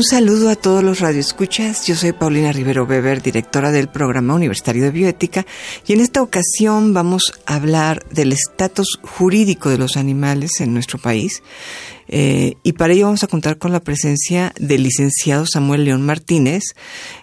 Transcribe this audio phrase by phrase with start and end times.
[0.00, 1.86] Un saludo a todos los radioescuchas.
[1.86, 5.44] Yo soy Paulina Rivero Weber, directora del Programa Universitario de Bioética,
[5.86, 10.98] y en esta ocasión vamos a hablar del estatus jurídico de los animales en nuestro
[10.98, 11.42] país.
[12.08, 16.62] Eh, y para ello vamos a contar con la presencia del licenciado Samuel León Martínez,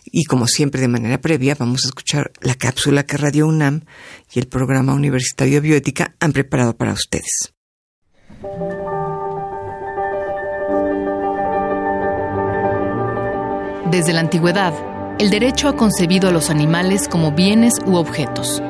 [0.05, 3.85] y como siempre de manera previa vamos a escuchar la cápsula que Radio UNAM
[4.31, 7.55] y el Programa Universitario de Bioética han preparado para ustedes.
[13.91, 14.73] Desde la antigüedad,
[15.17, 18.61] el derecho ha concebido a los animales como bienes u objetos.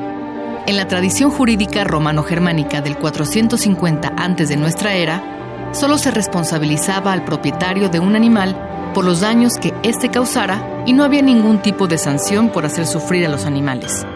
[0.66, 7.24] En la tradición jurídica romano-germánica del 450 antes de nuestra era, solo se responsabilizaba al
[7.24, 8.56] propietario de un animal
[8.94, 12.86] por los daños que éste causara y no había ningún tipo de sanción por hacer
[12.86, 14.06] sufrir a los animales.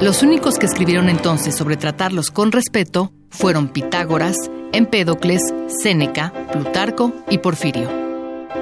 [0.00, 4.36] Los únicos que escribieron entonces sobre tratarlos con respeto fueron Pitágoras,
[4.72, 7.88] Empédocles, Séneca, Plutarco y Porfirio.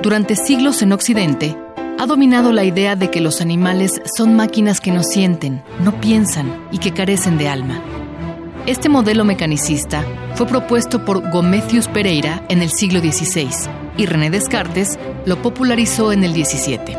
[0.03, 1.57] Durante siglos en Occidente,
[1.99, 6.67] ha dominado la idea de que los animales son máquinas que no sienten, no piensan
[6.71, 7.81] y que carecen de alma.
[8.67, 13.49] Este modelo mecanicista fue propuesto por Gomecius Pereira en el siglo XVI
[13.97, 16.99] y René Descartes lo popularizó en el XVII.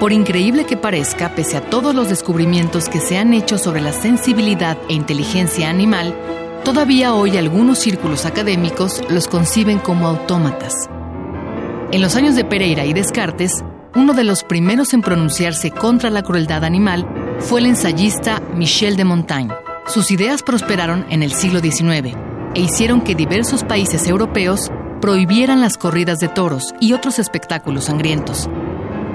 [0.00, 3.92] Por increíble que parezca, pese a todos los descubrimientos que se han hecho sobre la
[3.92, 6.14] sensibilidad e inteligencia animal,
[6.64, 10.88] todavía hoy algunos círculos académicos los conciben como autómatas.
[11.92, 13.62] En los años de Pereira y Descartes,
[13.96, 17.06] uno de los primeros en pronunciarse contra la crueldad animal
[17.38, 19.54] fue el ensayista Michel de Montaigne.
[19.86, 22.16] Sus ideas prosperaron en el siglo XIX
[22.54, 28.48] e hicieron que diversos países europeos prohibieran las corridas de toros y otros espectáculos sangrientos.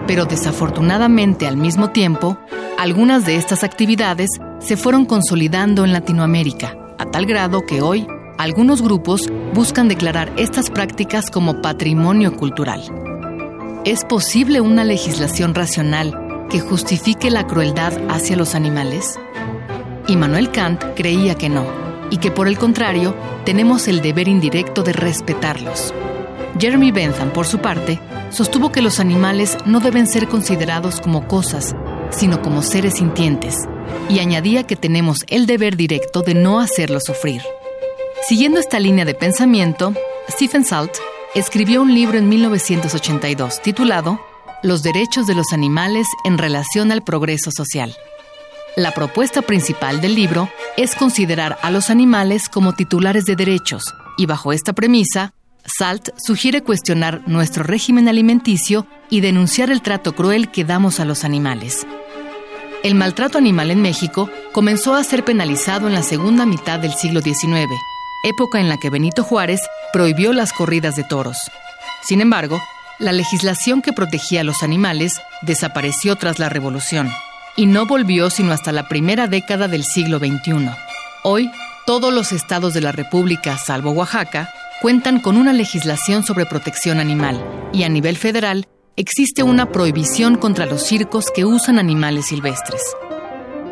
[0.07, 2.37] Pero desafortunadamente al mismo tiempo,
[2.77, 4.29] algunas de estas actividades
[4.59, 8.07] se fueron consolidando en Latinoamérica, a tal grado que hoy
[8.37, 13.08] algunos grupos buscan declarar estas prácticas como patrimonio cultural.
[13.89, 19.19] ¿Es posible una legislación racional que justifique la crueldad hacia los animales?
[20.07, 21.65] Immanuel Kant creía que no,
[22.11, 25.91] y que por el contrario tenemos el deber indirecto de respetarlos.
[26.59, 31.75] Jeremy Bentham, por su parte, sostuvo que los animales no deben ser considerados como cosas,
[32.11, 33.55] sino como seres sintientes,
[34.07, 37.41] y añadía que tenemos el deber directo de no hacerlos sufrir.
[38.27, 39.95] Siguiendo esta línea de pensamiento,
[40.29, 40.91] Stephen Salt
[41.35, 44.19] escribió un libro en 1982 titulado
[44.63, 47.95] Los derechos de los animales en relación al progreso social.
[48.75, 54.25] La propuesta principal del libro es considerar a los animales como titulares de derechos y
[54.25, 55.33] bajo esta premisa,
[55.65, 61.23] Salt sugiere cuestionar nuestro régimen alimenticio y denunciar el trato cruel que damos a los
[61.23, 61.85] animales.
[62.81, 67.21] El maltrato animal en México comenzó a ser penalizado en la segunda mitad del siglo
[67.21, 67.69] XIX
[68.23, 69.61] época en la que Benito Juárez
[69.93, 71.37] prohibió las corridas de toros.
[72.01, 72.61] Sin embargo,
[72.99, 77.09] la legislación que protegía a los animales desapareció tras la Revolución
[77.55, 80.69] y no volvió sino hasta la primera década del siglo XXI.
[81.23, 81.51] Hoy,
[81.85, 84.49] todos los estados de la República, salvo Oaxaca,
[84.81, 87.43] cuentan con una legislación sobre protección animal
[87.73, 92.81] y a nivel federal existe una prohibición contra los circos que usan animales silvestres.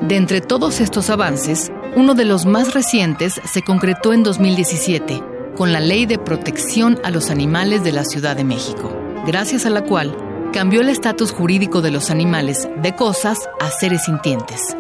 [0.01, 5.23] De entre todos estos avances, uno de los más recientes se concretó en 2017
[5.55, 8.91] con la Ley de Protección a los Animales de la Ciudad de México,
[9.25, 10.15] gracias a la cual
[10.53, 14.75] cambió el estatus jurídico de los animales de cosas a seres sintientes.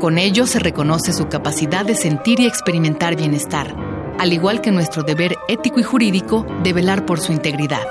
[0.00, 3.74] Con ello se reconoce su capacidad de sentir y experimentar bienestar,
[4.18, 7.86] al igual que nuestro deber ético y jurídico de velar por su integridad.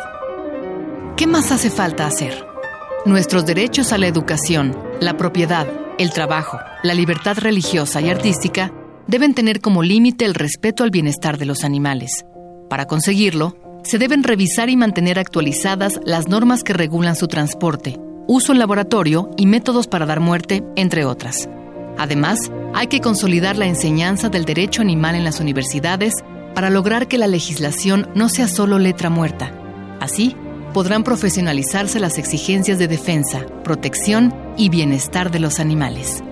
[1.16, 2.46] ¿Qué más hace falta hacer?
[3.06, 5.68] Nuestros derechos a la educación, la propiedad,
[5.98, 8.72] el trabajo, la libertad religiosa y artística
[9.08, 12.24] deben tener como límite el respeto al bienestar de los animales.
[12.70, 18.52] Para conseguirlo, se deben revisar y mantener actualizadas las normas que regulan su transporte, uso
[18.52, 21.50] en laboratorio y métodos para dar muerte, entre otras.
[21.98, 26.14] Además, hay que consolidar la enseñanza del derecho animal en las universidades
[26.54, 29.52] para lograr que la legislación no sea solo letra muerta.
[30.00, 30.36] Así,
[30.76, 36.24] podrán profesionalizarse las exigencias de defensa, protección y bienestar de los animales.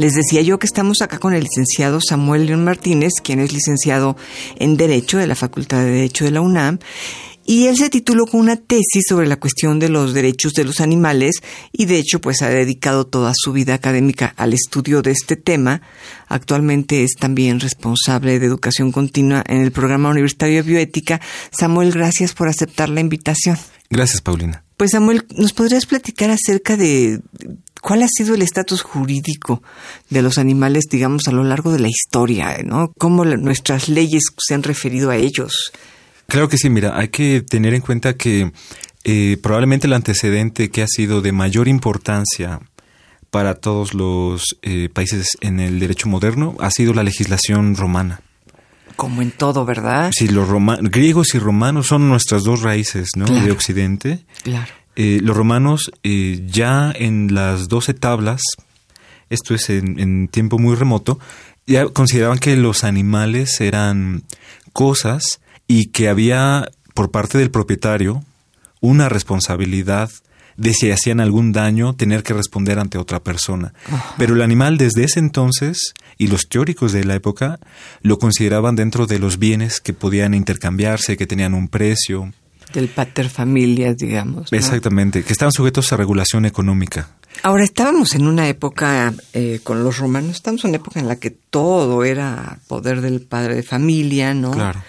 [0.00, 4.16] Les decía yo que estamos acá con el licenciado Samuel León Martínez, quien es licenciado
[4.56, 6.78] en Derecho de la Facultad de Derecho de la UNAM
[7.50, 10.80] y él se tituló con una tesis sobre la cuestión de los derechos de los
[10.80, 11.42] animales
[11.72, 15.82] y de hecho pues ha dedicado toda su vida académica al estudio de este tema.
[16.28, 21.20] Actualmente es también responsable de educación continua en el programa universitario de bioética.
[21.50, 23.58] Samuel, gracias por aceptar la invitación.
[23.90, 24.62] Gracias, Paulina.
[24.76, 27.20] Pues Samuel, ¿nos podrías platicar acerca de
[27.82, 29.60] cuál ha sido el estatus jurídico
[30.08, 32.92] de los animales, digamos, a lo largo de la historia, ¿no?
[32.96, 35.72] ¿Cómo nuestras leyes se han referido a ellos?
[36.30, 38.52] Claro que sí, mira, hay que tener en cuenta que
[39.02, 42.60] eh, probablemente el antecedente que ha sido de mayor importancia
[43.30, 48.20] para todos los eh, países en el derecho moderno ha sido la legislación romana.
[48.94, 50.12] Como en todo, ¿verdad?
[50.14, 50.48] Sí, los
[50.82, 53.24] griegos y romanos son nuestras dos raíces, ¿no?
[53.24, 54.20] De Occidente.
[54.44, 54.72] Claro.
[54.94, 58.40] Eh, los romanos ya en las doce tablas,
[59.30, 61.18] esto es en, en tiempo muy remoto,
[61.66, 64.22] ya consideraban que los animales eran
[64.72, 65.40] cosas
[65.70, 68.24] y que había por parte del propietario
[68.80, 70.10] una responsabilidad
[70.56, 73.72] de si hacían algún daño tener que responder ante otra persona.
[74.18, 77.60] Pero el animal desde ese entonces y los teóricos de la época
[78.02, 82.32] lo consideraban dentro de los bienes que podían intercambiarse, que tenían un precio.
[82.72, 84.52] Del pater familia, digamos.
[84.52, 87.10] Exactamente, que estaban sujetos a regulación económica.
[87.44, 91.14] Ahora, estábamos en una época eh, con los romanos, estamos en una época en la
[91.14, 94.50] que todo era poder del padre de familia, ¿no?
[94.50, 94.82] Claro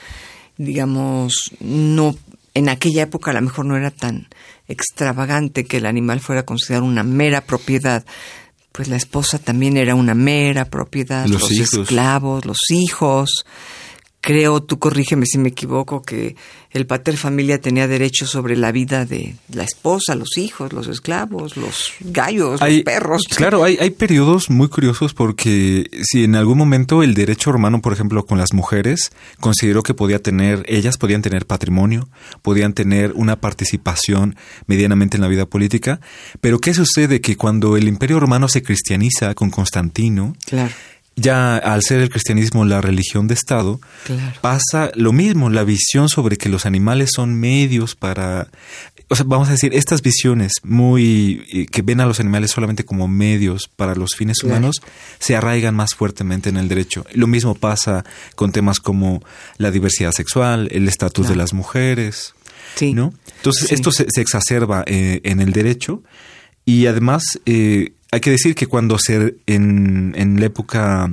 [0.61, 2.15] digamos, no,
[2.53, 4.27] en aquella época a lo mejor no era tan
[4.67, 8.05] extravagante que el animal fuera considerado una mera propiedad.
[8.71, 13.45] Pues la esposa también era una mera propiedad, los, esclavos, los hijos.
[14.21, 16.35] Creo, tú corrígeme si me equivoco, que
[16.69, 21.57] el pater familia tenía derecho sobre la vida de la esposa, los hijos, los esclavos,
[21.57, 23.23] los gallos, los perros.
[23.35, 27.93] Claro, hay, hay periodos muy curiosos porque si en algún momento el derecho romano, por
[27.93, 32.07] ejemplo, con las mujeres, consideró que podía tener, ellas podían tener patrimonio,
[32.43, 34.35] podían tener una participación
[34.67, 35.99] medianamente en la vida política,
[36.41, 37.21] pero ¿qué sucede?
[37.21, 40.71] Que cuando el imperio romano se cristianiza con Constantino, claro
[41.15, 43.79] ya al ser el cristianismo la religión de Estado,
[44.41, 48.47] pasa lo mismo, la visión sobre que los animales son medios para,
[49.09, 53.07] o sea, vamos a decir, estas visiones muy que ven a los animales solamente como
[53.07, 54.81] medios para los fines humanos,
[55.19, 57.05] se arraigan más fuertemente en el derecho.
[57.13, 58.05] Lo mismo pasa
[58.35, 59.21] con temas como
[59.57, 62.33] la diversidad sexual, el estatus de las mujeres,
[62.79, 63.13] ¿no?
[63.37, 66.03] Entonces, esto se, exacerba eh, en el derecho
[66.65, 67.39] y además...
[67.45, 71.09] Eh, hay que decir que cuando se en, en, la época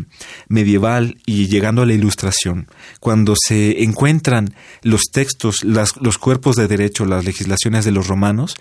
[0.48, 2.68] medieval y llegando a la ilustración,
[2.98, 4.52] cuando se encuentran
[4.82, 8.56] los textos, los cuerpos de derecho, las legislaciones de los romanos,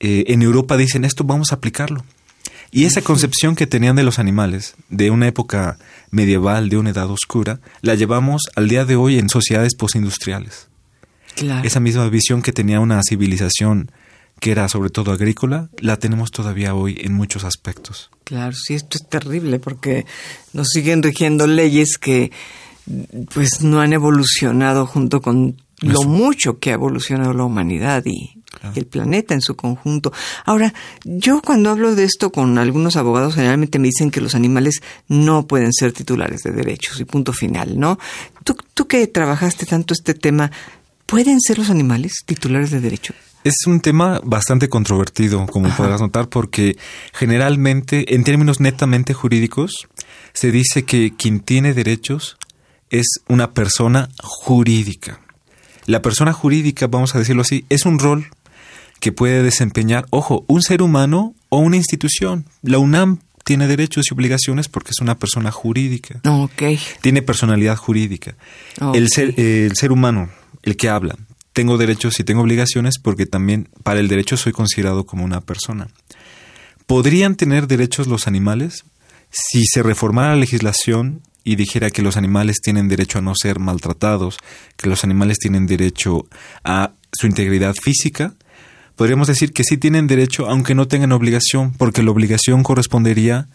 [0.00, 2.02] eh, en Europa dicen esto vamos a aplicarlo.
[2.70, 5.78] Y esa concepción que tenían de los animales, de una época
[6.10, 10.68] medieval, de una edad oscura, la llevamos al día de hoy en sociedades postindustriales.
[11.62, 13.90] Esa misma visión que tenía una civilización
[14.40, 18.10] que era sobre todo agrícola, la tenemos todavía hoy en muchos aspectos.
[18.24, 20.06] Claro, sí, esto es terrible porque
[20.52, 22.32] nos siguen rigiendo leyes que
[23.34, 28.36] pues no han evolucionado junto con lo mucho que ha evolucionado la humanidad y,
[28.74, 30.12] el planeta en su conjunto.
[30.46, 30.72] Ahora,
[31.04, 35.46] yo cuando hablo de esto con algunos abogados generalmente me dicen que los animales no
[35.46, 37.98] pueden ser titulares de derechos y punto final, ¿no?
[38.44, 40.50] Tú, tú que trabajaste tanto este tema,
[41.04, 43.16] ¿pueden ser los animales titulares de derechos?
[43.46, 46.76] Es un tema bastante controvertido, como podrás notar, porque
[47.12, 49.86] generalmente, en términos netamente jurídicos,
[50.32, 52.38] se dice que quien tiene derechos
[52.90, 55.20] es una persona jurídica.
[55.84, 58.26] La persona jurídica, vamos a decirlo así, es un rol
[58.98, 62.46] que puede desempeñar, ojo, un ser humano o una institución.
[62.62, 66.20] La UNAM tiene derechos y obligaciones porque es una persona jurídica.
[66.28, 66.80] Okay.
[67.00, 68.34] Tiene personalidad jurídica.
[68.92, 70.30] El, ser, el ser humano,
[70.64, 71.14] el que habla,
[71.56, 75.88] tengo derechos y tengo obligaciones porque también para el derecho soy considerado como una persona.
[76.86, 78.84] ¿Podrían tener derechos los animales?
[79.30, 83.58] Si se reformara la legislación y dijera que los animales tienen derecho a no ser
[83.58, 84.36] maltratados,
[84.76, 86.26] que los animales tienen derecho
[86.62, 88.34] a su integridad física,
[88.94, 93.48] podríamos decir que sí tienen derecho aunque no tengan obligación, porque la obligación correspondería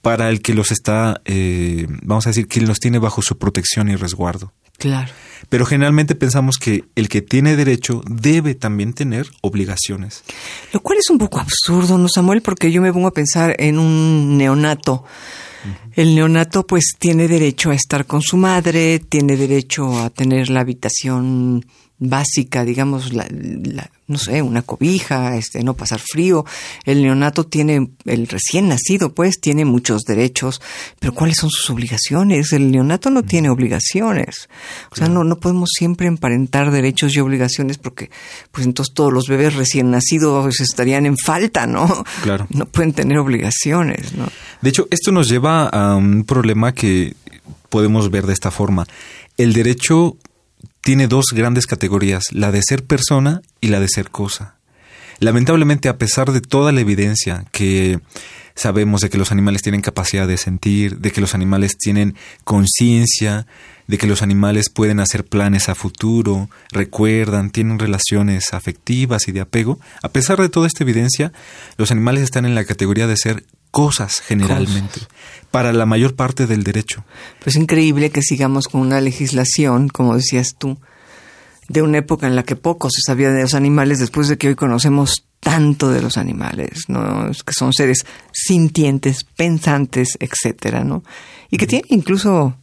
[0.00, 3.90] para el que los está, eh, vamos a decir, quien los tiene bajo su protección
[3.90, 4.54] y resguardo.
[4.78, 5.12] Claro.
[5.48, 10.24] Pero generalmente pensamos que el que tiene derecho debe también tener obligaciones.
[10.72, 12.42] Lo cual es un poco absurdo, ¿no, Samuel?
[12.42, 15.04] Porque yo me pongo a pensar en un neonato.
[15.94, 20.60] El neonato pues tiene derecho a estar con su madre, tiene derecho a tener la
[20.60, 21.64] habitación
[21.98, 23.26] básica, digamos, la,
[24.06, 26.44] no sé, una cobija, este, no pasar frío.
[26.84, 30.60] El neonato tiene, el recién nacido, pues, tiene muchos derechos,
[30.98, 32.52] pero ¿cuáles son sus obligaciones?
[32.52, 34.48] El neonato no tiene obligaciones.
[34.90, 38.10] O sea, no, no podemos siempre emparentar derechos y obligaciones porque,
[38.50, 42.04] pues, entonces todos los bebés recién nacidos estarían en falta, ¿no?
[42.22, 42.46] Claro.
[42.50, 44.28] No pueden tener obligaciones, ¿no?
[44.60, 47.14] De hecho, esto nos lleva a un problema que
[47.68, 48.86] podemos ver de esta forma.
[49.36, 50.16] El derecho
[50.84, 54.56] tiene dos grandes categorías, la de ser persona y la de ser cosa.
[55.18, 58.00] Lamentablemente, a pesar de toda la evidencia que
[58.54, 62.14] sabemos de que los animales tienen capacidad de sentir, de que los animales tienen
[62.44, 63.46] conciencia,
[63.86, 69.40] de que los animales pueden hacer planes a futuro, recuerdan, tienen relaciones afectivas y de
[69.40, 71.32] apego, a pesar de toda esta evidencia,
[71.78, 73.44] los animales están en la categoría de ser
[73.74, 75.00] cosas generalmente,
[75.50, 77.04] para la mayor parte del derecho.
[77.42, 80.78] Pues increíble que sigamos con una legislación, como decías tú,
[81.68, 84.46] de una época en la que poco se sabía de los animales después de que
[84.46, 87.32] hoy conocemos tanto de los animales, ¿no?
[87.44, 91.02] que son seres sintientes, pensantes, etcétera, ¿no?
[91.50, 92.56] Y que tienen incluso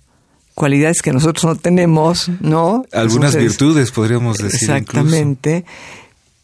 [0.55, 2.85] cualidades que nosotros no tenemos, ¿no?
[2.93, 4.61] Algunas virtudes podríamos decir.
[4.61, 5.65] Exactamente.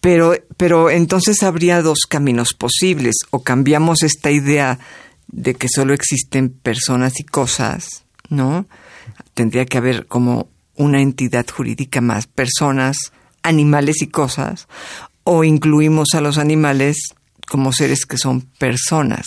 [0.01, 3.16] Pero, pero entonces habría dos caminos posibles.
[3.32, 4.80] O cambiamos esta idea
[5.27, 8.66] de que solo existen personas y cosas, ¿no?
[9.34, 12.98] Tendría que haber como una entidad jurídica más, personas,
[13.44, 14.68] animales y cosas,
[15.24, 16.98] o incluimos a los animales
[17.48, 19.25] como seres que son personas.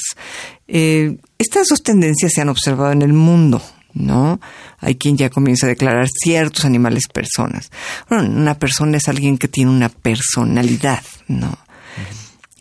[0.69, 3.63] Eh, estas dos tendencias se han observado en el mundo,
[3.95, 4.41] ¿no?
[4.79, 7.71] Hay quien ya comienza a declarar ciertos animales personas.
[8.09, 11.59] Bueno, una persona es alguien que tiene una personalidad, ¿no?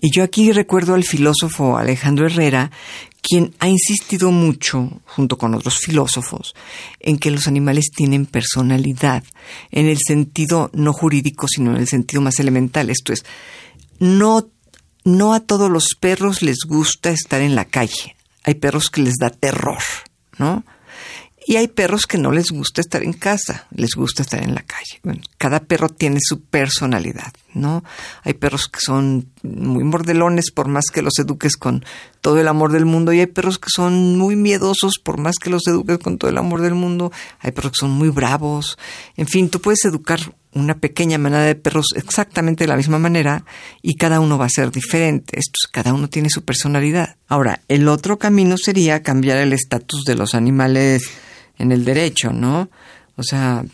[0.02, 2.72] Y yo aquí recuerdo al filósofo Alejandro Herrera,
[3.22, 6.56] quien ha insistido mucho, junto con otros filósofos,
[7.00, 9.24] en que los animales tienen personalidad,
[9.72, 12.90] en el sentido no jurídico, sino en el sentido más elemental.
[12.90, 13.26] Esto es,
[14.00, 14.48] no,
[15.04, 18.16] no a todos los perros les gusta estar en la calle.
[18.46, 19.84] Hay perros que les da terror,
[20.38, 20.64] ¿no?
[21.50, 24.62] Y hay perros que no les gusta estar en casa, les gusta estar en la
[24.62, 25.00] calle.
[25.02, 27.84] Bueno, cada perro tiene su personalidad, ¿no?
[28.22, 31.84] Hay perros que son muy mordelones por más que los eduques con
[32.22, 35.50] todo el amor del mundo y hay perros que son muy miedosos por más que
[35.50, 37.12] los eduques con todo el amor del mundo.
[37.40, 38.78] Hay perros que son muy bravos.
[39.18, 40.20] En fin, tú puedes educar
[40.54, 43.44] una pequeña manada de perros exactamente de la misma manera
[43.82, 45.40] y cada uno va a ser diferente.
[45.40, 47.16] Esto, cada uno tiene su personalidad.
[47.28, 51.10] Ahora, el otro camino sería cambiar el estatus de los animales
[51.60, 52.70] en el derecho, ¿no?
[53.16, 53.66] O sea,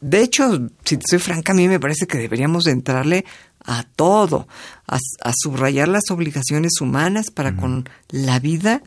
[0.00, 3.26] de hecho, si soy franca, a mí me parece que deberíamos entrarle
[3.64, 4.48] a todo,
[4.86, 4.98] a,
[5.36, 8.82] subrayar las obligaciones humanas para con la vida,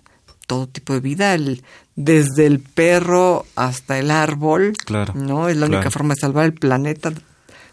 [0.48, 1.38] todo tipo de vida,
[1.96, 5.48] desde el perro hasta el árbol, claro, ¿no?
[5.48, 7.13] Es la única forma de salvar el planeta,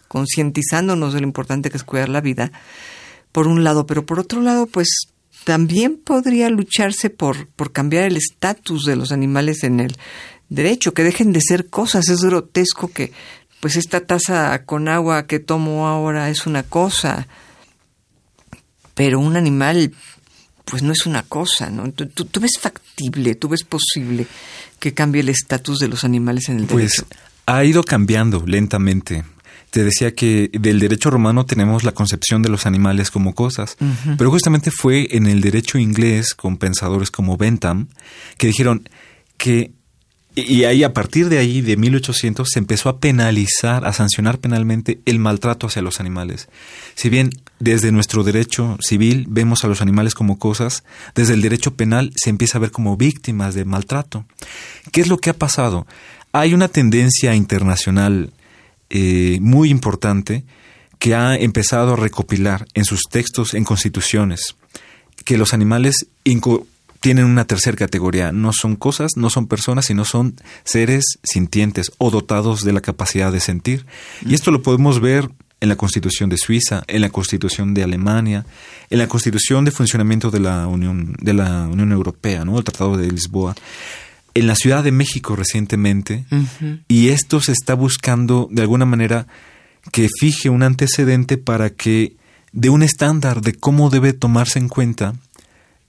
[0.07, 2.51] concientizándonos de lo importante que es cuidar la vida,
[3.31, 4.89] por un lado, pero por otro lado, pues
[5.43, 9.95] también podría lucharse por, por cambiar el estatus de los animales en el
[10.49, 12.09] derecho, que dejen de ser cosas.
[12.09, 13.11] Es grotesco que,
[13.59, 17.27] pues, esta taza con agua que tomo ahora es una cosa,
[18.95, 19.93] pero un animal,
[20.65, 21.91] pues, no es una cosa, ¿no?
[21.91, 24.27] Tú, tú, ves factible, tú ves posible
[24.79, 27.05] que cambie el estatus de los animales en el pues, derecho.
[27.07, 29.23] Pues ha ido cambiando lentamente.
[29.71, 33.77] Te decía que del derecho romano tenemos la concepción de los animales como cosas,
[34.17, 37.87] pero justamente fue en el derecho inglés con pensadores como Bentham
[38.37, 38.89] que dijeron
[39.37, 39.71] que
[40.35, 44.99] y ahí a partir de ahí, de 1800, se empezó a penalizar, a sancionar penalmente
[45.05, 46.47] el maltrato hacia los animales.
[46.95, 50.83] Si bien desde nuestro derecho civil vemos a los animales como cosas,
[51.15, 54.25] desde el derecho penal se empieza a ver como víctimas de maltrato.
[54.91, 55.87] ¿Qué es lo que ha pasado?
[56.31, 58.31] Hay una tendencia internacional
[58.89, 60.43] eh, muy importante
[60.99, 64.55] que ha empezado a recopilar en sus textos, en constituciones,
[65.25, 66.07] que los animales
[66.99, 68.31] tienen una tercera categoría.
[68.31, 73.31] No son cosas, no son personas, sino son seres sintientes o dotados de la capacidad
[73.31, 73.85] de sentir.
[74.25, 75.29] Y esto lo podemos ver
[75.61, 78.45] en la Constitución de Suiza, en la Constitución de Alemania,
[78.89, 82.57] en la Constitución de funcionamiento de la Unión de la Unión Europea, ¿no?
[82.57, 83.55] El Tratado de Lisboa
[84.33, 86.25] en la Ciudad de México recientemente
[86.87, 89.27] y esto se está buscando de alguna manera
[89.91, 92.15] que fije un antecedente para que
[92.51, 95.15] de un estándar de cómo debe tomarse en cuenta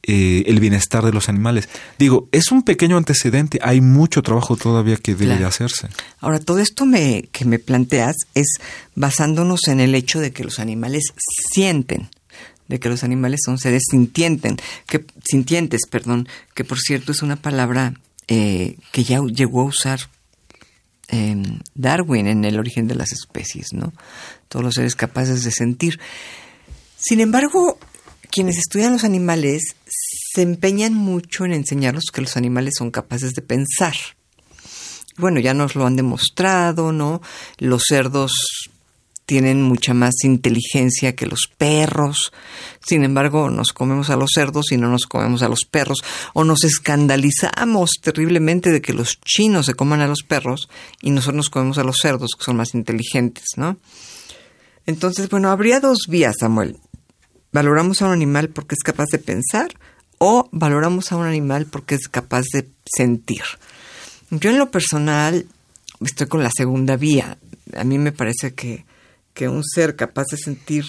[0.03, 1.69] eh, el bienestar de los animales.
[1.99, 5.89] Digo, es un pequeño antecedente, hay mucho trabajo todavía que debe hacerse.
[6.21, 8.47] Ahora, todo esto me, que me planteas es
[8.95, 11.05] basándonos en el hecho de que los animales
[11.53, 12.09] sienten,
[12.69, 14.57] de que los animales son seres sintientes,
[14.87, 17.95] que, sintientes, perdón, que por cierto es una palabra
[18.33, 20.01] eh, que ya llegó a usar
[21.09, 23.93] em, Darwin en el origen de las especies, ¿no?
[24.49, 25.99] Todos los seres capaces de sentir.
[26.97, 27.77] Sin embargo,
[28.31, 29.75] quienes estudian los animales
[30.33, 33.95] se empeñan mucho en enseñarnos que los animales son capaces de pensar.
[35.17, 37.21] Bueno, ya nos lo han demostrado, ¿no?
[37.59, 38.31] Los cerdos
[39.31, 42.33] tienen mucha más inteligencia que los perros.
[42.85, 46.03] Sin embargo, nos comemos a los cerdos y no nos comemos a los perros.
[46.35, 50.69] O nos escandalizamos terriblemente de que los chinos se coman a los perros
[51.01, 53.77] y nosotros nos comemos a los cerdos, que son más inteligentes, ¿no?
[54.85, 56.79] Entonces, bueno, habría dos vías, Samuel.
[57.53, 59.69] Valoramos a un animal porque es capaz de pensar
[60.19, 63.45] o valoramos a un animal porque es capaz de sentir.
[64.31, 65.47] Yo en lo personal
[66.05, 67.39] estoy con la segunda vía.
[67.77, 68.90] A mí me parece que
[69.35, 70.85] que un ser capaz de sentir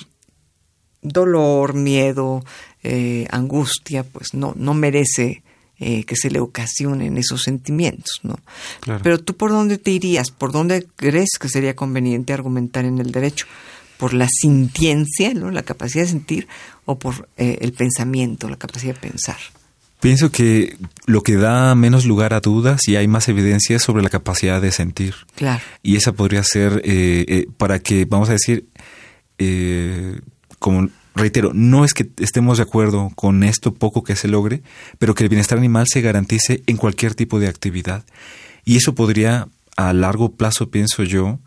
[1.01, 2.43] dolor, miedo,
[2.83, 5.43] eh, angustia, pues no, no merece
[5.79, 8.39] eh, que se le ocasionen esos sentimientos, ¿no?
[9.01, 13.11] Pero tú por dónde te irías, por dónde crees que sería conveniente argumentar en el
[13.11, 13.47] derecho,
[13.97, 15.51] por la sintiencia, ¿no?
[15.51, 16.47] la capacidad de sentir,
[16.85, 19.37] o por eh, el pensamiento, la capacidad de pensar.
[20.01, 24.01] Pienso que lo que da menos lugar a dudas y hay más evidencia es sobre
[24.01, 25.13] la capacidad de sentir.
[25.35, 25.61] Claro.
[25.83, 28.65] Y esa podría ser eh, eh, para que, vamos a decir,
[29.37, 30.19] eh,
[30.57, 34.63] como reitero, no es que estemos de acuerdo con esto poco que se logre,
[34.97, 38.03] pero que el bienestar animal se garantice en cualquier tipo de actividad.
[38.65, 41.37] Y eso podría, a largo plazo, pienso yo,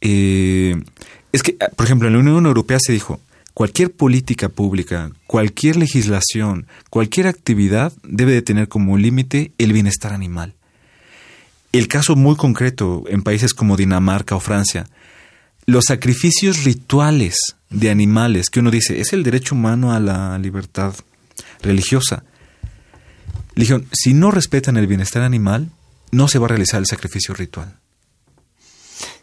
[0.00, 3.20] es que, por ejemplo, en la Unión Europea se dijo,
[3.56, 10.52] Cualquier política pública, cualquier legislación, cualquier actividad debe de tener como límite el bienestar animal.
[11.72, 14.86] El caso muy concreto en países como Dinamarca o Francia,
[15.64, 17.38] los sacrificios rituales
[17.70, 20.94] de animales, que uno dice, es el derecho humano a la libertad
[21.62, 22.24] religiosa.
[23.54, 25.70] Dijeron, si no respetan el bienestar animal,
[26.12, 27.78] no se va a realizar el sacrificio ritual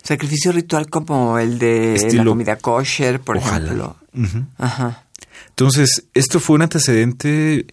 [0.03, 3.95] sacrificio ritual como el de la comida kosher, por ejemplo.
[4.57, 5.05] Ajá.
[5.49, 7.65] Entonces, esto fue un antecedente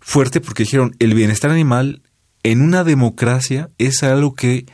[0.00, 2.02] fuerte porque dijeron, el bienestar animal
[2.42, 4.66] en una democracia es algo que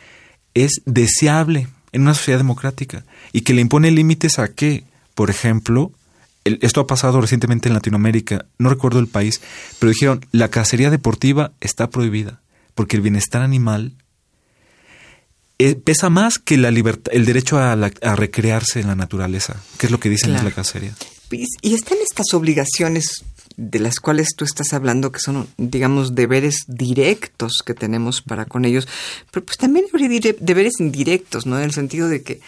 [0.54, 5.92] es deseable en una sociedad democrática y que le impone límites a qué, por ejemplo,
[6.44, 9.40] esto ha pasado recientemente en Latinoamérica, no recuerdo el país,
[9.78, 12.40] pero dijeron, la cacería deportiva está prohibida
[12.74, 13.94] porque el bienestar animal
[15.58, 17.74] eh, pesa más que la libertad, el derecho a,
[18.16, 20.94] recrearse en la naturaleza, que es lo que dicen en la cacería.
[21.30, 23.24] Y están estas obligaciones
[23.56, 28.64] de las cuales tú estás hablando, que son, digamos, deberes directos que tenemos para con
[28.64, 28.86] ellos,
[29.30, 31.58] pero pues también habría deberes indirectos, ¿no?
[31.58, 32.40] En el sentido de que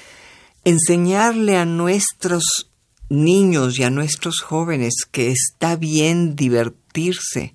[0.65, 2.69] enseñarle a nuestros
[3.09, 7.55] niños y a nuestros jóvenes que está bien divertirse,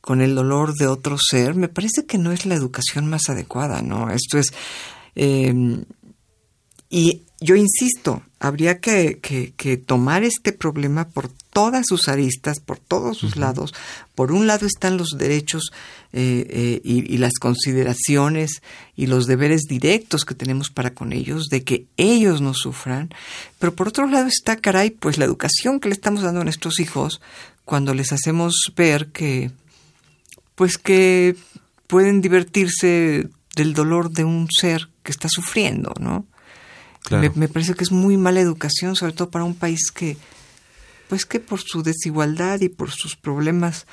[0.00, 3.82] con el dolor de otro ser, me parece que no es la educación más adecuada,
[3.82, 4.10] ¿no?
[4.10, 4.46] Esto es...
[5.14, 5.84] Em,
[6.88, 13.16] y yo insisto, habría que, que, tomar este problema por todas sus aristas, por todos
[13.16, 13.72] sus lados.
[14.14, 15.70] Por un lado están los derechos
[16.12, 18.62] eh, eh, y, y, las consideraciones
[18.96, 23.08] y los deberes directos que tenemos para con ellos, de que ellos no sufran.
[23.58, 26.80] Pero por otro lado está, caray, pues la educación que le estamos dando a nuestros
[26.80, 27.20] hijos
[27.64, 29.50] cuando les hacemos ver que
[30.60, 31.36] pues que
[31.86, 36.26] pueden divertirse del dolor de un ser que está sufriendo, ¿no?
[37.08, 40.18] Me, parece que es muy mala educación, sobre todo para un país que,
[41.08, 43.86] pues que por su desigualdad y por sus problemas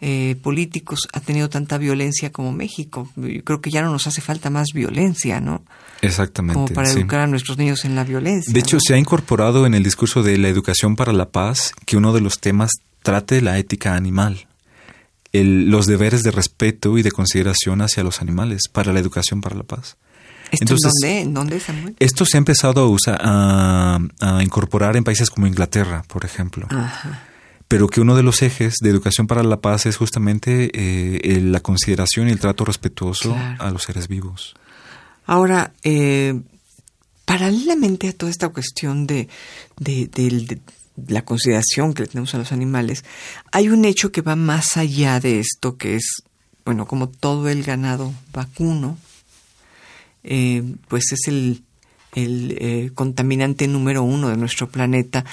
[0.00, 3.10] eh, políticos ha tenido tanta violencia como México.
[3.16, 5.62] Yo creo que ya no nos hace falta más violencia, ¿no?
[6.00, 6.54] Exactamente.
[6.54, 8.50] Como para educar a nuestros niños en la violencia.
[8.50, 11.98] De hecho, se ha incorporado en el discurso de la educación para la paz que
[11.98, 12.70] uno de los temas
[13.02, 14.46] trate la ética animal
[15.42, 19.64] los deberes de respeto y de consideración hacia los animales para la educación para la
[19.64, 19.96] paz.
[20.50, 21.58] ¿Esto en dónde?
[21.58, 21.96] Samuel?
[21.98, 23.98] Esto se ha empezado a, usar, a,
[24.42, 26.68] incorporar en países como Inglaterra, por ejemplo.
[27.66, 31.60] Pero que uno de los ejes de educación para la paz es justamente eh, la
[31.60, 34.54] consideración y el trato respetuoso a los seres vivos.
[35.26, 36.40] Ahora, eh,
[37.24, 39.28] paralelamente a toda esta cuestión de,
[39.78, 40.60] de, de,
[41.06, 43.04] la consideración que le tenemos a los animales,
[43.52, 46.22] hay un hecho que va más allá de esto, que es,
[46.64, 48.98] bueno, como todo el ganado vacuno,
[50.22, 51.62] eh, pues es el,
[52.14, 55.24] el eh, contaminante número uno de nuestro planeta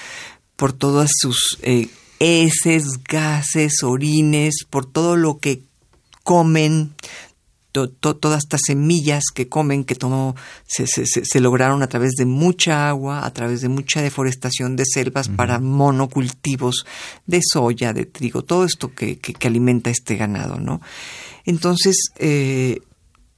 [0.56, 1.88] por todas sus eh,
[2.20, 5.64] heces, gases, orines, por todo lo que
[6.24, 6.94] comen,
[7.72, 10.36] todas estas semillas que comen, que tomó,
[10.68, 14.84] se, se, se, lograron a través de mucha agua, a través de mucha deforestación de
[14.86, 16.86] selvas para monocultivos
[17.26, 20.82] de soya, de trigo, todo esto que, que, alimenta este ganado, ¿no?
[21.46, 22.82] Entonces, eh,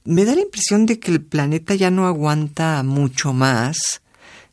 [0.04, 4.02] me da la impresión de que el planeta ya no aguanta mucho más.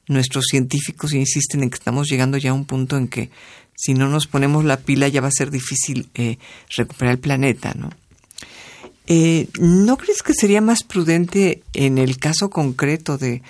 [0.07, 3.31] Nuestros científicos insisten en que estamos llegando ya a un punto en que
[3.75, 6.37] si no nos ponemos la pila ya va a ser difícil eh,
[6.75, 7.89] recuperar el planeta, ¿no?
[9.07, 13.41] Eh, ¿No crees que sería más prudente en el caso concreto de,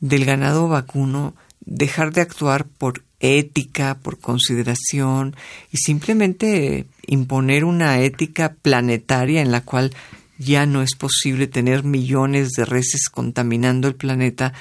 [0.00, 5.36] del ganado vacuno dejar de actuar por ética, por consideración
[5.72, 9.94] y simplemente imponer una ética planetaria en la cual
[10.38, 14.52] ya no es posible tener millones de reses contaminando el planeta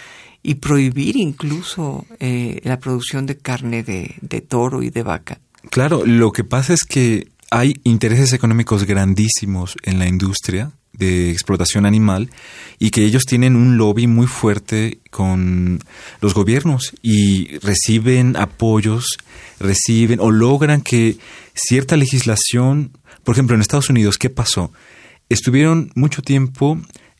[0.41, 5.39] y prohibir incluso eh, la producción de carne de, de toro y de vaca.
[5.71, 11.85] Claro, lo que pasa es que hay intereses económicos grandísimos en la industria de explotación
[11.85, 12.29] animal
[12.79, 15.79] y que ellos tienen un lobby muy fuerte con
[16.21, 19.17] los gobiernos y reciben apoyos,
[19.59, 21.17] reciben o logran que
[21.53, 22.91] cierta legislación,
[23.23, 24.71] por ejemplo en Estados Unidos, ¿qué pasó?
[25.29, 26.79] Estuvieron mucho tiempo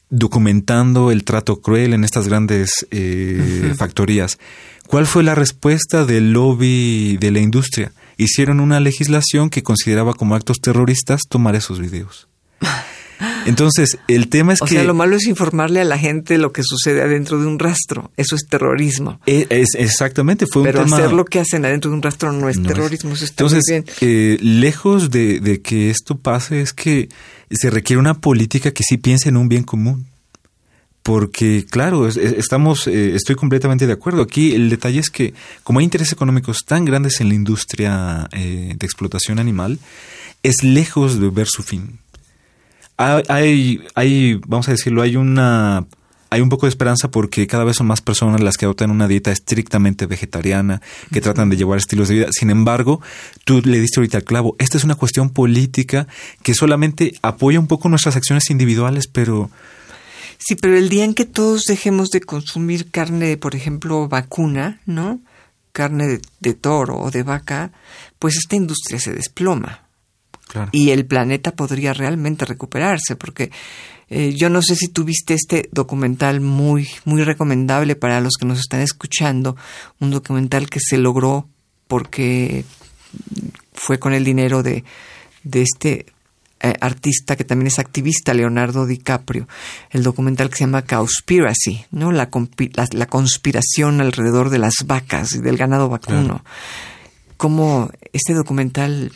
[0.09, 4.37] documentando el trato cruel en estas grandes eh, factorías.
[4.87, 7.91] ¿Cuál fue la respuesta del lobby de la industria?
[8.17, 12.27] Hicieron una legislación que consideraba como actos terroristas tomar esos videos.
[13.45, 14.65] Entonces, el tema es que...
[14.65, 17.59] O sea, lo malo es informarle a la gente lo que sucede adentro de un
[17.59, 18.11] rastro.
[18.17, 19.19] Eso es terrorismo.
[19.25, 22.49] E, es, exactamente, fue Pero un hacer lo que hacen adentro de un rastro no
[22.49, 23.85] es terrorismo, eso está Entonces, muy bien.
[24.01, 27.09] Eh, lejos de, de que esto pase, es que
[27.51, 30.07] se requiere una política que sí piense en un bien común
[31.05, 34.23] porque claro, estamos, eh, estoy completamente de acuerdo.
[34.23, 38.73] Aquí el detalle es que como hay intereses económicos tan grandes en la industria eh,
[38.75, 39.77] de explotación animal,
[40.41, 41.99] es lejos de ver su fin.
[42.97, 45.85] Hay, hay, vamos a decirlo, hay una
[46.31, 49.07] hay un poco de esperanza porque cada vez son más personas las que adoptan una
[49.07, 50.81] dieta estrictamente vegetariana,
[51.13, 52.27] que tratan de llevar estilos de vida.
[52.31, 52.99] Sin embargo,
[53.43, 54.55] tú le diste ahorita el clavo.
[54.57, 56.07] Esta es una cuestión política
[56.41, 59.51] que solamente apoya un poco nuestras acciones individuales, pero
[60.47, 65.19] Sí, pero el día en que todos dejemos de consumir carne, por ejemplo, vacuna, ¿no?
[65.71, 67.71] Carne de, toro o de vaca,
[68.19, 69.87] pues esta industria se desploma.
[70.47, 70.69] Claro.
[70.71, 73.49] Y el planeta podría realmente recuperarse, porque
[74.11, 78.59] eh, yo no sé si tuviste este documental muy, muy recomendable para los que nos
[78.59, 79.57] están escuchando,
[79.99, 81.49] un documental que se logró
[81.87, 82.65] porque
[83.73, 84.83] fue con el dinero de,
[85.43, 86.05] de este
[86.61, 89.47] eh, artista que también es activista, Leonardo DiCaprio,
[89.91, 92.11] el documental que se llama Cowspiracy, ¿no?
[92.11, 92.29] La,
[92.91, 96.43] la, conspiración alrededor de las vacas y del ganado vacuno.
[97.37, 99.11] Como este documental,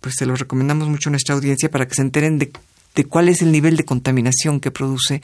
[0.00, 2.50] pues se lo recomendamos mucho a nuestra audiencia para que se enteren de,
[2.94, 5.22] de cuál es el nivel de contaminación que produce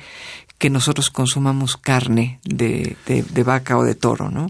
[0.59, 4.48] que nosotros consumamos carne de, de, de vaca o de toro, ¿no?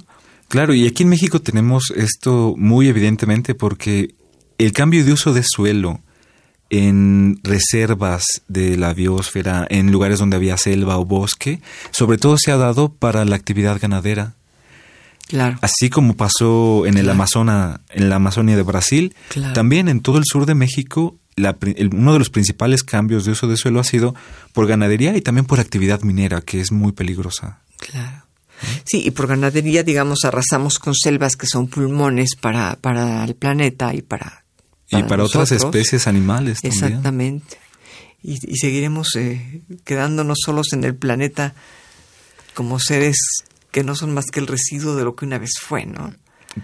[0.48, 4.16] Claro, y aquí en México tenemos esto muy evidentemente porque
[4.58, 6.00] el cambio de uso de suelo,
[6.70, 12.52] en reservas de la biosfera, en lugares donde había selva o bosque, sobre todo se
[12.52, 14.34] ha dado para la actividad ganadera.
[15.26, 15.58] Claro.
[15.60, 19.14] Así como pasó en el Amazona, en la Amazonia de Brasil,
[19.54, 21.16] también en todo el sur de México,
[21.92, 24.14] uno de los principales cambios de uso de suelo ha sido
[24.52, 27.60] por ganadería y también por actividad minera, que es muy peligrosa.
[27.78, 28.24] Claro.
[28.84, 33.94] Sí, y por ganadería, digamos, arrasamos con selvas que son pulmones para, para el planeta
[33.94, 34.39] y para
[34.90, 36.58] y para otras especies animales.
[36.62, 37.58] Exactamente.
[38.22, 41.54] Y, seguiremos eh, quedándonos solos en el planeta
[42.54, 43.16] como seres
[43.70, 46.12] que no son más que el residuo de lo que una vez fue, ¿no?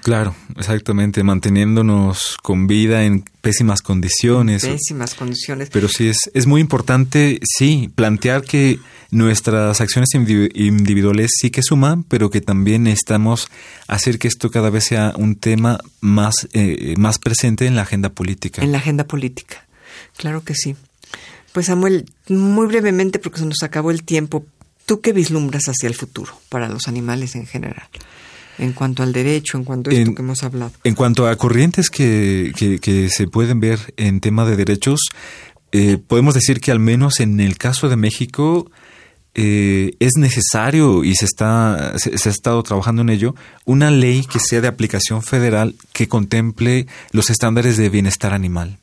[0.02, 4.66] Claro, exactamente, manteniéndonos con vida en pésimas condiciones.
[4.66, 5.70] Pésimas condiciones.
[5.70, 12.02] Pero sí es, es muy importante, sí, plantear que nuestras acciones individuales sí que suman,
[12.02, 13.48] pero que también necesitamos
[13.86, 18.08] hacer que esto cada vez sea un tema más, eh, más presente en la agenda
[18.08, 18.62] política.
[18.62, 19.66] En la agenda política,
[20.16, 20.74] claro que sí.
[21.52, 24.44] Pues Samuel, muy brevemente, porque se nos acabó el tiempo,
[24.84, 27.88] ¿tú qué vislumbras hacia el futuro para los animales en general?
[28.58, 30.72] En cuanto al derecho, en cuanto a esto que hemos hablado.
[30.84, 35.00] En cuanto a corrientes que, que, se pueden ver en tema de derechos,
[35.72, 38.70] eh, podemos decir que al menos en el caso de México
[39.34, 43.34] eh, es necesario y se está se, se, ha estado trabajando en ello
[43.66, 48.78] una ley que sea de aplicación federal que contemple los estándares de bienestar animal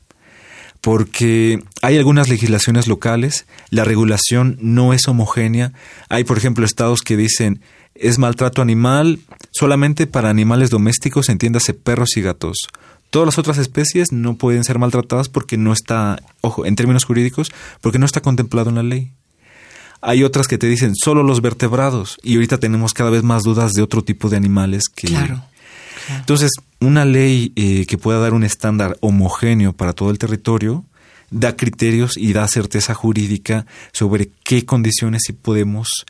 [0.84, 5.72] porque hay algunas legislaciones locales, la regulación no es homogénea.
[6.10, 7.62] Hay, por ejemplo, estados que dicen
[7.94, 12.56] es maltrato animal solamente para animales domésticos, entiéndase perros y gatos.
[13.10, 17.52] Todas las otras especies no pueden ser maltratadas porque no está, ojo, en términos jurídicos,
[17.80, 19.12] porque no está contemplado en la ley.
[20.00, 23.72] Hay otras que te dicen solo los vertebrados y ahorita tenemos cada vez más dudas
[23.72, 25.08] de otro tipo de animales que...
[25.08, 25.44] Claro.
[26.10, 30.84] Entonces, una ley eh, que pueda dar un estándar homogéneo para todo el territorio
[31.30, 36.04] da criterios y da certeza jurídica sobre qué condiciones sí podemos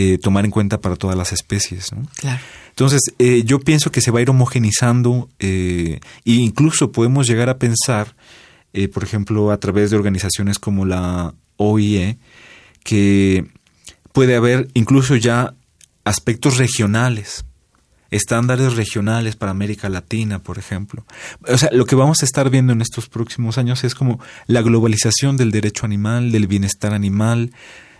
[0.00, 1.90] eh, tomar en cuenta para todas las especies.
[2.18, 2.40] Claro.
[2.68, 7.58] Entonces, eh, yo pienso que se va a ir homogenizando e incluso podemos llegar a
[7.58, 8.14] pensar,
[8.92, 12.18] por ejemplo, a través de organizaciones como la OIE,
[12.84, 13.44] que
[14.12, 15.54] puede haber incluso ya
[16.04, 17.44] aspectos regionales,
[18.10, 21.04] estándares regionales para América Latina, por ejemplo.
[21.46, 24.62] O sea, lo que vamos a estar viendo en estos próximos años es como la
[24.62, 27.52] globalización del derecho animal, del bienestar animal,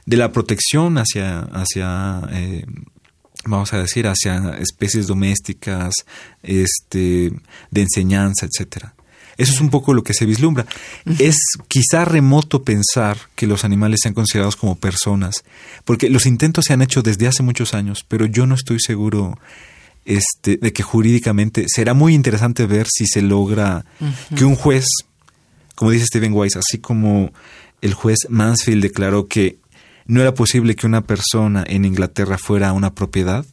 [0.09, 2.65] de la protección hacia, hacia eh,
[3.45, 5.93] vamos a decir, hacia especies domésticas,
[6.43, 7.31] este,
[7.71, 8.95] de enseñanza, etcétera.
[9.37, 10.65] Eso es un poco lo que se vislumbra.
[11.19, 11.37] Es
[11.69, 15.45] quizá remoto pensar que los animales sean considerados como personas,
[15.85, 19.39] porque los intentos se han hecho desde hace muchos años, pero yo no estoy seguro
[20.07, 23.85] este, de que jurídicamente será muy interesante ver si se logra
[24.35, 24.87] que un juez,
[25.75, 27.31] como dice Stephen Weiss, así como
[27.83, 29.59] el juez Mansfield declaró que
[30.09, 33.47] no era posible que una persona en Inglaterra fuera una propiedad,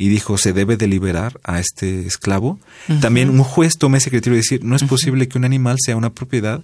[0.00, 2.58] y dijo se debe de liberar a este esclavo.
[3.02, 5.94] También un juez toma ese criterio de decir no es posible que un animal sea
[5.94, 6.62] una propiedad,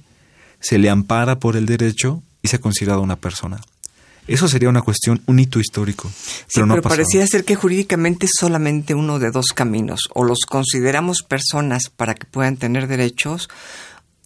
[0.59, 3.61] se le ampara por el derecho y sea considerado una persona.
[4.27, 6.11] Eso sería una cuestión, un hito histórico.
[6.53, 10.09] Pero, no pero parecía ser que jurídicamente solamente uno de dos caminos.
[10.15, 13.49] O los consideramos personas para que puedan tener derechos,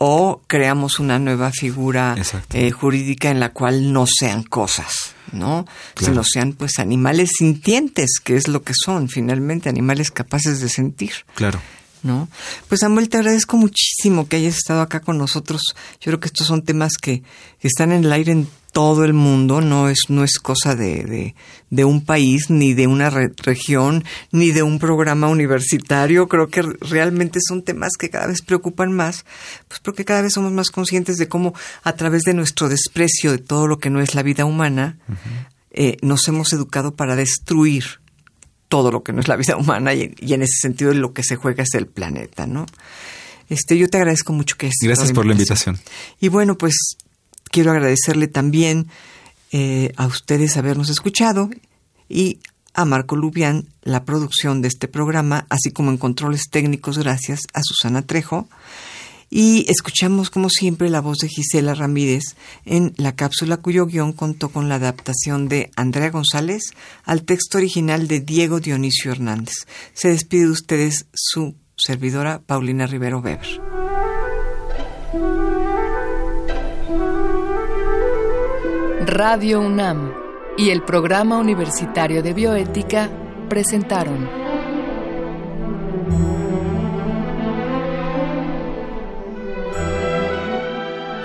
[0.03, 2.17] o creamos una nueva figura
[2.55, 5.67] eh, jurídica en la cual no sean cosas, ¿no?
[5.95, 11.13] Sino sean pues animales sintientes, que es lo que son finalmente, animales capaces de sentir.
[11.35, 11.61] Claro.
[12.03, 12.29] ¿No?
[12.69, 15.63] Pues Samuel, te agradezco muchísimo que hayas estado acá con nosotros.
[16.01, 17.23] Yo creo que estos son temas que
[17.61, 21.35] están en el aire en todo el mundo, no es, no es cosa de,
[21.71, 26.29] de, un país, ni de una región, ni de un programa universitario.
[26.29, 29.25] Creo que realmente son temas que cada vez preocupan más,
[29.69, 33.39] pues porque cada vez somos más conscientes de cómo a través de nuestro desprecio de
[33.39, 34.99] todo lo que no es la vida humana,
[35.73, 38.01] eh, nos hemos educado para destruir
[38.71, 41.37] todo lo que no es la vida humana y, en ese sentido lo que se
[41.37, 42.65] juega es el planeta, ¿no?
[43.51, 44.87] Este, yo te agradezco mucho que estés.
[44.87, 45.79] Gracias por la invitación.
[46.21, 46.97] Y bueno, pues
[47.51, 48.87] quiero agradecerle también
[49.51, 51.51] eh, a ustedes habernos escuchado
[52.09, 52.39] y
[52.75, 57.61] a Marco Lubián la producción de este programa, así como en controles técnicos gracias a
[57.65, 58.49] Susana Trejo.
[59.33, 64.49] Y escuchamos, como siempre, la voz de Gisela Ramírez en la cápsula cuyo guion contó
[64.49, 69.55] con la adaptación de Andrea González al texto original de Diego Dionisio Hernández.
[69.95, 73.61] Se despide de ustedes su servidora Paulina Rivero Weber.
[79.07, 80.13] Radio UNAM
[80.59, 83.11] y el Programa Universitario de Bioética
[83.49, 84.40] presentaron